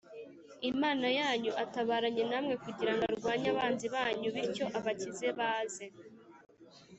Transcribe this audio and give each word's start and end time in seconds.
Imana 0.71 1.07
yanyu 1.19 1.51
atabaranye 1.63 2.23
namwe 2.31 2.53
kugira 2.63 2.91
ngo 2.93 3.03
arwanye 3.13 3.47
abanzi 3.53 3.87
banyu 3.95 4.27
bityo 4.35 4.65
abakize 4.77 5.27
baze 5.39 5.85